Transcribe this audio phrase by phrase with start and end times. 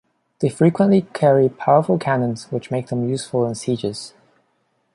[0.39, 4.15] They frequently carry powerful cannons which make them useful in sieges.